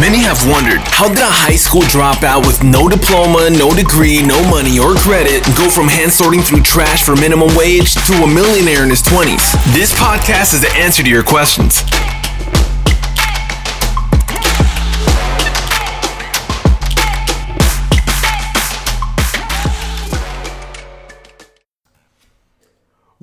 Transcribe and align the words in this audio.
Many 0.00 0.16
have 0.20 0.48
wondered 0.48 0.80
how 0.88 1.08
did 1.08 1.18
a 1.18 1.28
high 1.28 1.60
school 1.60 1.82
dropout 1.82 2.46
with 2.46 2.64
no 2.64 2.88
diploma, 2.88 3.50
no 3.50 3.68
degree, 3.74 4.22
no 4.22 4.40
money 4.48 4.78
or 4.78 4.94
credit 4.94 5.44
go 5.54 5.68
from 5.68 5.88
hand 5.88 6.10
sorting 6.10 6.40
through 6.40 6.62
trash 6.62 7.04
for 7.04 7.14
minimum 7.14 7.54
wage 7.54 7.92
to 8.08 8.14
a 8.24 8.26
millionaire 8.26 8.82
in 8.82 8.88
his 8.88 9.02
20s? 9.02 9.52
This 9.76 9.92
podcast 9.92 10.54
is 10.54 10.62
the 10.62 10.72
answer 10.72 11.02
to 11.02 11.10
your 11.10 11.22
questions. 11.22 11.84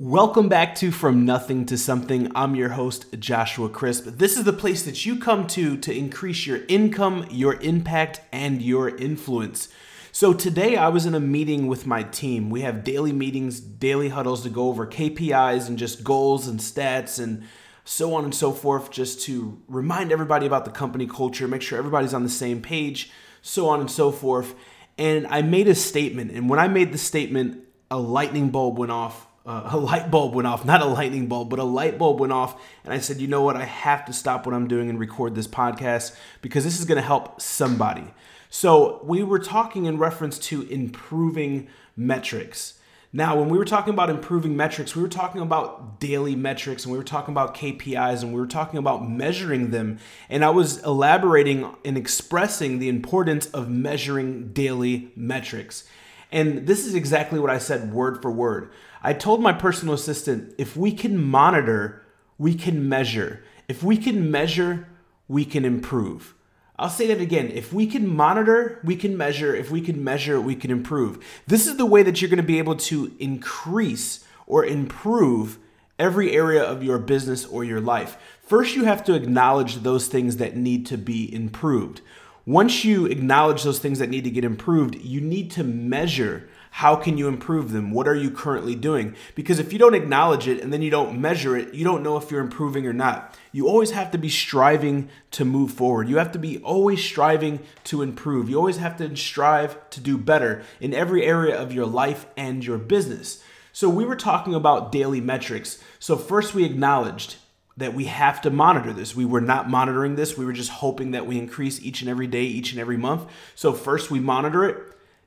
Welcome 0.08 0.48
back 0.48 0.74
to 0.76 0.90
From 0.90 1.26
Nothing 1.26 1.66
to 1.66 1.76
Something. 1.76 2.32
I'm 2.34 2.56
your 2.56 2.70
host, 2.70 3.04
Joshua 3.18 3.68
Crisp. 3.68 4.06
This 4.06 4.38
is 4.38 4.44
the 4.44 4.54
place 4.54 4.82
that 4.84 5.04
you 5.04 5.18
come 5.18 5.46
to 5.48 5.76
to 5.76 5.94
increase 5.94 6.46
your 6.46 6.60
income, 6.66 7.26
your 7.30 7.60
impact, 7.60 8.22
and 8.32 8.62
your 8.62 8.88
influence. 8.88 9.68
So, 10.10 10.32
today 10.32 10.78
I 10.78 10.88
was 10.88 11.04
in 11.04 11.14
a 11.14 11.20
meeting 11.20 11.66
with 11.66 11.86
my 11.86 12.04
team. 12.04 12.48
We 12.48 12.62
have 12.62 12.84
daily 12.84 13.12
meetings, 13.12 13.60
daily 13.60 14.08
huddles 14.08 14.44
to 14.44 14.48
go 14.48 14.68
over 14.68 14.86
KPIs 14.86 15.68
and 15.68 15.78
just 15.78 16.04
goals 16.04 16.48
and 16.48 16.58
stats 16.58 17.22
and 17.22 17.46
so 17.84 18.14
on 18.14 18.24
and 18.24 18.34
so 18.34 18.50
forth, 18.50 18.90
just 18.90 19.20
to 19.26 19.60
remind 19.68 20.10
everybody 20.10 20.46
about 20.46 20.64
the 20.64 20.70
company 20.70 21.06
culture, 21.06 21.46
make 21.46 21.60
sure 21.60 21.76
everybody's 21.76 22.14
on 22.14 22.22
the 22.22 22.30
same 22.30 22.62
page, 22.62 23.10
so 23.42 23.68
on 23.68 23.78
and 23.78 23.90
so 23.90 24.10
forth. 24.10 24.54
And 24.96 25.26
I 25.26 25.42
made 25.42 25.68
a 25.68 25.74
statement. 25.74 26.30
And 26.30 26.48
when 26.48 26.58
I 26.58 26.66
made 26.66 26.92
the 26.92 26.98
statement, 26.98 27.62
a 27.90 27.98
lightning 27.98 28.48
bulb 28.48 28.78
went 28.78 28.90
off 28.90 29.27
uh, 29.48 29.70
a 29.72 29.76
light 29.76 30.10
bulb 30.10 30.34
went 30.34 30.46
off, 30.46 30.64
not 30.64 30.82
a 30.82 30.86
lightning 30.86 31.26
bulb, 31.26 31.48
but 31.50 31.58
a 31.58 31.64
light 31.64 31.98
bulb 31.98 32.20
went 32.20 32.32
off. 32.32 32.60
And 32.84 32.92
I 32.92 32.98
said, 32.98 33.18
you 33.18 33.26
know 33.26 33.42
what? 33.42 33.56
I 33.56 33.64
have 33.64 34.04
to 34.04 34.12
stop 34.12 34.46
what 34.46 34.54
I'm 34.54 34.68
doing 34.68 34.88
and 34.88 35.00
record 35.00 35.34
this 35.34 35.48
podcast 35.48 36.14
because 36.42 36.62
this 36.64 36.78
is 36.78 36.84
going 36.84 36.96
to 36.96 37.06
help 37.06 37.40
somebody. 37.40 38.04
So 38.50 39.00
we 39.04 39.22
were 39.22 39.38
talking 39.38 39.86
in 39.86 39.98
reference 39.98 40.38
to 40.38 40.62
improving 40.62 41.68
metrics. 41.96 42.74
Now, 43.10 43.38
when 43.38 43.48
we 43.48 43.56
were 43.56 43.64
talking 43.64 43.94
about 43.94 44.10
improving 44.10 44.54
metrics, 44.54 44.94
we 44.94 45.00
were 45.00 45.08
talking 45.08 45.40
about 45.40 45.98
daily 45.98 46.36
metrics 46.36 46.84
and 46.84 46.92
we 46.92 46.98
were 46.98 47.04
talking 47.04 47.32
about 47.32 47.54
KPIs 47.54 48.22
and 48.22 48.34
we 48.34 48.40
were 48.40 48.46
talking 48.46 48.78
about 48.78 49.08
measuring 49.08 49.70
them. 49.70 49.98
And 50.28 50.44
I 50.44 50.50
was 50.50 50.82
elaborating 50.84 51.74
and 51.86 51.96
expressing 51.96 52.78
the 52.78 52.90
importance 52.90 53.46
of 53.46 53.70
measuring 53.70 54.52
daily 54.52 55.10
metrics. 55.16 55.84
And 56.30 56.66
this 56.66 56.86
is 56.86 56.94
exactly 56.94 57.38
what 57.38 57.50
I 57.50 57.58
said 57.58 57.92
word 57.92 58.20
for 58.20 58.30
word. 58.30 58.70
I 59.02 59.12
told 59.12 59.40
my 59.40 59.52
personal 59.52 59.94
assistant 59.94 60.54
if 60.58 60.76
we 60.76 60.92
can 60.92 61.22
monitor, 61.22 62.02
we 62.36 62.54
can 62.54 62.88
measure. 62.88 63.42
If 63.68 63.82
we 63.82 63.96
can 63.96 64.30
measure, 64.30 64.88
we 65.28 65.44
can 65.44 65.64
improve. 65.64 66.34
I'll 66.78 66.90
say 66.90 67.08
that 67.08 67.20
again. 67.20 67.48
If 67.48 67.72
we 67.72 67.86
can 67.86 68.06
monitor, 68.06 68.80
we 68.84 68.94
can 68.94 69.16
measure. 69.16 69.54
If 69.54 69.70
we 69.70 69.80
can 69.80 70.04
measure, 70.04 70.40
we 70.40 70.54
can 70.54 70.70
improve. 70.70 71.24
This 71.46 71.66
is 71.66 71.76
the 71.76 71.86
way 71.86 72.02
that 72.04 72.20
you're 72.20 72.30
going 72.30 72.36
to 72.38 72.42
be 72.44 72.58
able 72.58 72.76
to 72.76 73.12
increase 73.18 74.24
or 74.46 74.64
improve 74.64 75.58
every 75.98 76.32
area 76.32 76.62
of 76.62 76.84
your 76.84 76.98
business 76.98 77.44
or 77.44 77.64
your 77.64 77.80
life. 77.80 78.16
First, 78.42 78.76
you 78.76 78.84
have 78.84 79.04
to 79.04 79.14
acknowledge 79.14 79.76
those 79.76 80.06
things 80.06 80.36
that 80.36 80.56
need 80.56 80.86
to 80.86 80.96
be 80.96 81.34
improved. 81.34 82.00
Once 82.48 82.82
you 82.82 83.04
acknowledge 83.04 83.62
those 83.62 83.78
things 83.78 83.98
that 83.98 84.08
need 84.08 84.24
to 84.24 84.30
get 84.30 84.42
improved, 84.42 84.94
you 85.02 85.20
need 85.20 85.50
to 85.50 85.62
measure 85.62 86.48
how 86.70 86.96
can 86.96 87.18
you 87.18 87.28
improve 87.28 87.72
them? 87.72 87.90
What 87.90 88.08
are 88.08 88.14
you 88.14 88.30
currently 88.30 88.74
doing? 88.74 89.14
Because 89.34 89.58
if 89.58 89.70
you 89.70 89.78
don't 89.78 89.94
acknowledge 89.94 90.48
it 90.48 90.62
and 90.62 90.72
then 90.72 90.80
you 90.80 90.90
don't 90.90 91.20
measure 91.20 91.58
it, 91.58 91.74
you 91.74 91.84
don't 91.84 92.02
know 92.02 92.16
if 92.16 92.30
you're 92.30 92.40
improving 92.40 92.86
or 92.86 92.94
not. 92.94 93.36
You 93.52 93.68
always 93.68 93.90
have 93.90 94.10
to 94.12 94.18
be 94.18 94.30
striving 94.30 95.10
to 95.32 95.44
move 95.44 95.72
forward. 95.72 96.08
You 96.08 96.16
have 96.16 96.32
to 96.32 96.38
be 96.38 96.56
always 96.60 97.04
striving 97.04 97.60
to 97.84 98.00
improve. 98.00 98.48
You 98.48 98.56
always 98.56 98.78
have 98.78 98.96
to 98.96 99.14
strive 99.14 99.90
to 99.90 100.00
do 100.00 100.16
better 100.16 100.62
in 100.80 100.94
every 100.94 101.26
area 101.26 101.54
of 101.54 101.74
your 101.74 101.84
life 101.84 102.24
and 102.34 102.64
your 102.64 102.78
business. 102.78 103.44
So, 103.74 103.90
we 103.90 104.06
were 104.06 104.16
talking 104.16 104.54
about 104.54 104.90
daily 104.90 105.20
metrics. 105.20 105.84
So, 105.98 106.16
first, 106.16 106.54
we 106.54 106.64
acknowledged 106.64 107.36
that 107.78 107.94
we 107.94 108.04
have 108.04 108.40
to 108.42 108.50
monitor 108.50 108.92
this. 108.92 109.16
We 109.16 109.24
were 109.24 109.40
not 109.40 109.70
monitoring 109.70 110.16
this. 110.16 110.36
We 110.36 110.44
were 110.44 110.52
just 110.52 110.70
hoping 110.70 111.12
that 111.12 111.26
we 111.26 111.38
increase 111.38 111.80
each 111.80 112.00
and 112.02 112.10
every 112.10 112.26
day, 112.26 112.42
each 112.42 112.72
and 112.72 112.80
every 112.80 112.96
month. 112.96 113.30
So, 113.54 113.72
first, 113.72 114.10
we 114.10 114.20
monitor 114.20 114.64
it. 114.68 114.76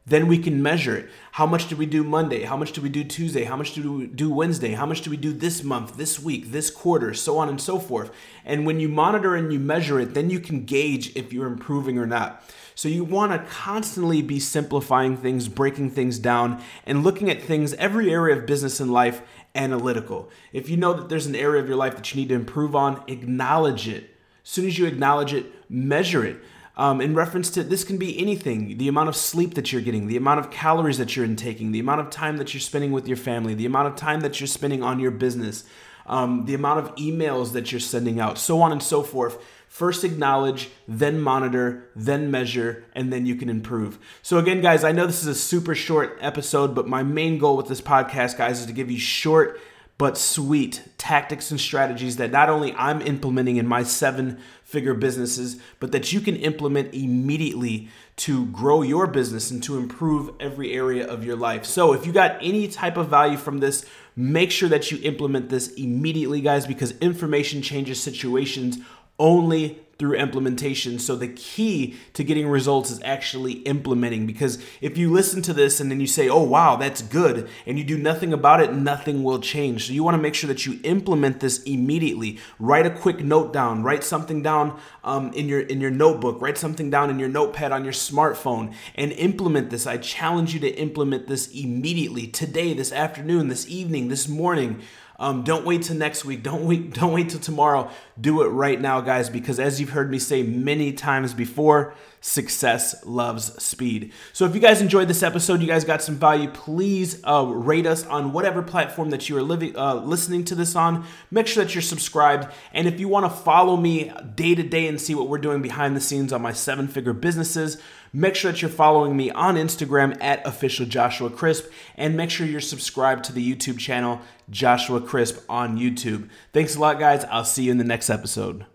Then 0.05 0.27
we 0.27 0.39
can 0.39 0.63
measure 0.63 0.97
it. 0.97 1.09
How 1.33 1.45
much 1.45 1.69
did 1.69 1.77
we 1.77 1.85
do 1.85 2.03
Monday? 2.03 2.41
How 2.41 2.57
much 2.57 2.71
did 2.71 2.81
we 2.81 2.89
do 2.89 3.03
Tuesday? 3.03 3.43
How 3.43 3.55
much 3.55 3.73
did 3.73 3.85
we 3.85 4.07
do 4.07 4.31
Wednesday? 4.31 4.71
How 4.71 4.85
much 4.85 5.01
did 5.01 5.11
we 5.11 5.17
do 5.17 5.31
this 5.31 5.63
month, 5.63 5.95
this 5.95 6.19
week, 6.19 6.51
this 6.51 6.71
quarter, 6.71 7.13
so 7.13 7.37
on 7.37 7.47
and 7.47 7.61
so 7.61 7.77
forth. 7.77 8.11
And 8.43 8.65
when 8.65 8.79
you 8.79 8.89
monitor 8.89 9.35
and 9.35 9.53
you 9.53 9.59
measure 9.59 9.99
it, 9.99 10.15
then 10.15 10.31
you 10.31 10.39
can 10.39 10.65
gauge 10.65 11.15
if 11.15 11.31
you're 11.31 11.45
improving 11.45 11.99
or 11.99 12.07
not. 12.07 12.43
So 12.73 12.89
you 12.89 13.03
want 13.03 13.31
to 13.31 13.51
constantly 13.51 14.23
be 14.23 14.39
simplifying 14.39 15.15
things, 15.15 15.47
breaking 15.47 15.91
things 15.91 16.17
down, 16.17 16.63
and 16.85 17.03
looking 17.03 17.29
at 17.29 17.41
things, 17.41 17.75
every 17.75 18.11
area 18.11 18.35
of 18.35 18.47
business 18.47 18.79
and 18.79 18.91
life, 18.91 19.21
analytical. 19.55 20.29
If 20.53 20.69
you 20.69 20.77
know 20.77 20.93
that 20.93 21.09
there's 21.09 21.25
an 21.25 21.35
area 21.35 21.61
of 21.61 21.67
your 21.67 21.77
life 21.77 21.95
that 21.95 22.13
you 22.13 22.21
need 22.21 22.29
to 22.29 22.35
improve 22.35 22.75
on, 22.75 23.03
acknowledge 23.07 23.87
it. 23.87 24.15
As 24.43 24.49
soon 24.49 24.65
as 24.65 24.77
you 24.77 24.85
acknowledge 24.85 25.33
it, 25.33 25.45
measure 25.69 26.25
it. 26.25 26.37
Um, 26.77 27.01
in 27.01 27.13
reference 27.13 27.49
to 27.51 27.63
this 27.63 27.83
can 27.83 27.97
be 27.97 28.17
anything 28.17 28.77
the 28.77 28.87
amount 28.87 29.09
of 29.09 29.15
sleep 29.15 29.55
that 29.55 29.71
you're 29.71 29.81
getting, 29.81 30.07
the 30.07 30.17
amount 30.17 30.39
of 30.39 30.49
calories 30.51 30.97
that 30.97 31.15
you're 31.15 31.25
intaking, 31.25 31.71
the 31.71 31.79
amount 31.79 32.01
of 32.01 32.09
time 32.09 32.37
that 32.37 32.53
you're 32.53 32.61
spending 32.61 32.91
with 32.91 33.07
your 33.07 33.17
family, 33.17 33.53
the 33.53 33.65
amount 33.65 33.87
of 33.87 33.95
time 33.95 34.21
that 34.21 34.39
you're 34.39 34.47
spending 34.47 34.81
on 34.81 34.99
your 34.99 35.11
business, 35.11 35.65
um, 36.11 36.45
the 36.45 36.53
amount 36.53 36.79
of 36.79 36.93
emails 36.95 37.53
that 37.53 37.71
you're 37.71 37.79
sending 37.79 38.19
out, 38.19 38.37
so 38.37 38.61
on 38.61 38.71
and 38.71 38.83
so 38.83 39.01
forth. 39.01 39.43
First 39.69 40.03
acknowledge, 40.03 40.69
then 40.85 41.21
monitor, 41.21 41.89
then 41.95 42.29
measure, 42.29 42.83
and 42.93 43.11
then 43.11 43.25
you 43.25 43.35
can 43.35 43.49
improve. 43.49 43.97
So, 44.21 44.37
again, 44.37 44.59
guys, 44.59 44.83
I 44.83 44.91
know 44.91 45.07
this 45.07 45.21
is 45.21 45.27
a 45.27 45.33
super 45.35 45.73
short 45.73 46.17
episode, 46.19 46.75
but 46.75 46.89
my 46.89 47.01
main 47.01 47.37
goal 47.37 47.55
with 47.55 47.69
this 47.69 47.79
podcast, 47.79 48.37
guys, 48.37 48.59
is 48.59 48.65
to 48.65 48.73
give 48.73 48.91
you 48.91 48.99
short 48.99 49.61
but 50.01 50.17
sweet 50.17 50.81
tactics 50.97 51.51
and 51.51 51.59
strategies 51.59 52.17
that 52.17 52.31
not 52.31 52.49
only 52.49 52.73
I'm 52.73 53.03
implementing 53.03 53.57
in 53.57 53.67
my 53.67 53.83
seven 53.83 54.39
figure 54.63 54.95
businesses, 54.95 55.61
but 55.79 55.91
that 55.91 56.11
you 56.11 56.21
can 56.21 56.35
implement 56.37 56.95
immediately 56.95 57.87
to 58.15 58.47
grow 58.47 58.81
your 58.81 59.05
business 59.05 59.51
and 59.51 59.61
to 59.61 59.77
improve 59.77 60.31
every 60.39 60.73
area 60.73 61.05
of 61.05 61.23
your 61.23 61.35
life. 61.35 61.65
So, 61.65 61.93
if 61.93 62.07
you 62.07 62.11
got 62.11 62.37
any 62.41 62.67
type 62.67 62.97
of 62.97 63.09
value 63.09 63.37
from 63.37 63.59
this, 63.59 63.85
make 64.15 64.49
sure 64.49 64.69
that 64.69 64.89
you 64.89 64.97
implement 65.03 65.49
this 65.49 65.67
immediately, 65.73 66.41
guys, 66.41 66.65
because 66.65 66.97
information 66.97 67.61
changes 67.61 68.01
situations 68.01 68.79
only 69.19 69.81
through 70.01 70.15
implementation. 70.15 70.97
So 70.97 71.15
the 71.15 71.27
key 71.27 71.95
to 72.13 72.23
getting 72.23 72.47
results 72.47 72.89
is 72.89 72.99
actually 73.03 73.53
implementing 73.69 74.25
because 74.25 74.57
if 74.81 74.97
you 74.97 75.11
listen 75.11 75.43
to 75.43 75.53
this 75.53 75.79
and 75.79 75.91
then 75.91 75.99
you 75.99 76.07
say, 76.07 76.27
"Oh 76.27 76.41
wow, 76.41 76.75
that's 76.75 77.03
good," 77.03 77.47
and 77.67 77.77
you 77.77 77.83
do 77.83 77.99
nothing 77.99 78.33
about 78.33 78.61
it, 78.61 78.73
nothing 78.73 79.21
will 79.21 79.37
change. 79.37 79.85
So 79.85 79.93
you 79.93 80.03
want 80.03 80.15
to 80.15 80.21
make 80.21 80.33
sure 80.33 80.47
that 80.47 80.65
you 80.65 80.79
implement 80.83 81.39
this 81.39 81.61
immediately. 81.65 82.39
Write 82.57 82.87
a 82.87 82.89
quick 82.89 83.23
note 83.23 83.53
down. 83.53 83.83
Write 83.83 84.03
something 84.03 84.41
down 84.41 84.79
um, 85.03 85.31
in 85.33 85.47
your 85.47 85.59
in 85.59 85.79
your 85.79 85.91
notebook. 85.91 86.41
Write 86.41 86.57
something 86.57 86.89
down 86.89 87.11
in 87.11 87.19
your 87.19 87.29
notepad 87.29 87.71
on 87.71 87.83
your 87.83 87.93
smartphone 87.93 88.73
and 88.95 89.11
implement 89.11 89.69
this. 89.69 89.85
I 89.85 89.97
challenge 89.97 90.55
you 90.55 90.59
to 90.61 90.75
implement 90.79 91.27
this 91.27 91.45
immediately 91.51 92.25
today, 92.25 92.73
this 92.73 92.91
afternoon, 92.91 93.49
this 93.49 93.69
evening, 93.69 94.07
this 94.07 94.27
morning. 94.27 94.81
Um, 95.21 95.43
don't 95.43 95.65
wait 95.65 95.83
till 95.83 95.95
next 95.95 96.25
week. 96.25 96.41
Don't 96.41 96.65
wait. 96.65 96.93
Don't 97.01 97.13
wait 97.13 97.29
till 97.29 97.39
tomorrow. 97.39 97.91
Do 98.19 98.41
it 98.41 98.47
right 98.47 98.81
now, 98.81 99.01
guys. 99.01 99.29
Because 99.29 99.59
as 99.59 99.79
you've 99.79 99.91
heard 99.91 100.09
me 100.09 100.17
say 100.17 100.41
many 100.41 100.93
times 100.93 101.35
before, 101.35 101.93
success 102.21 103.05
loves 103.05 103.61
speed. 103.61 104.13
So 104.33 104.45
if 104.45 104.55
you 104.55 104.59
guys 104.61 104.81
enjoyed 104.81 105.07
this 105.07 105.21
episode, 105.21 105.61
you 105.61 105.67
guys 105.67 105.85
got 105.85 106.01
some 106.01 106.15
value. 106.15 106.49
Please 106.49 107.21
uh, 107.23 107.45
rate 107.45 107.85
us 107.85 108.03
on 108.07 108.33
whatever 108.33 108.63
platform 108.63 109.11
that 109.11 109.29
you 109.29 109.37
are 109.37 109.43
living, 109.43 109.77
uh, 109.77 109.95
listening 109.95 110.43
to 110.45 110.55
this 110.55 110.75
on. 110.75 111.05
Make 111.29 111.45
sure 111.45 111.63
that 111.63 111.75
you're 111.75 111.83
subscribed. 111.83 112.51
And 112.73 112.87
if 112.87 112.99
you 112.99 113.07
want 113.07 113.25
to 113.25 113.29
follow 113.29 113.77
me 113.77 114.11
day 114.33 114.55
to 114.55 114.63
day 114.63 114.87
and 114.87 114.99
see 114.99 115.13
what 115.13 115.27
we're 115.27 115.37
doing 115.37 115.61
behind 115.61 115.95
the 115.95 116.01
scenes 116.01 116.33
on 116.33 116.41
my 116.41 116.51
seven-figure 116.51 117.13
businesses. 117.13 117.77
Make 118.13 118.35
sure 118.35 118.51
that 118.51 118.61
you're 118.61 118.69
following 118.69 119.15
me 119.15 119.31
on 119.31 119.55
Instagram 119.55 120.21
at 120.21 120.45
official 120.45 120.85
Joshua 120.85 121.29
Crisp 121.29 121.71
and 121.95 122.17
make 122.17 122.29
sure 122.29 122.45
you're 122.45 122.59
subscribed 122.59 123.23
to 123.25 123.33
the 123.33 123.55
YouTube 123.55 123.79
channel 123.79 124.19
Joshua 124.49 124.99
Crisp 124.99 125.39
on 125.47 125.77
YouTube. 125.77 126.29
Thanks 126.51 126.75
a 126.75 126.79
lot, 126.79 126.99
guys. 126.99 127.23
I'll 127.25 127.45
see 127.45 127.63
you 127.63 127.71
in 127.71 127.77
the 127.77 127.85
next 127.85 128.09
episode. 128.09 128.65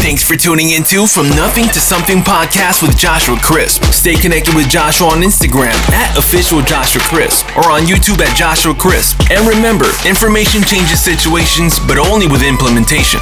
Thanks 0.00 0.26
for 0.26 0.34
tuning 0.34 0.70
into 0.70 1.06
From 1.06 1.28
Nothing 1.28 1.66
to 1.68 1.78
Something 1.78 2.18
podcast 2.18 2.82
with 2.82 2.98
Joshua 2.98 3.38
Crisp. 3.40 3.84
Stay 3.84 4.16
connected 4.16 4.54
with 4.54 4.68
Joshua 4.68 5.08
on 5.08 5.20
Instagram 5.20 5.76
at 5.92 6.16
official 6.16 6.62
Joshua 6.62 7.02
Crisp 7.02 7.46
or 7.56 7.70
on 7.70 7.82
YouTube 7.82 8.20
at 8.20 8.34
Joshua 8.34 8.74
Crisp. 8.74 9.20
And 9.30 9.46
remember, 9.46 9.86
information 10.06 10.62
changes 10.62 11.04
situations, 11.04 11.78
but 11.86 11.98
only 11.98 12.26
with 12.26 12.42
implementation. 12.42 13.20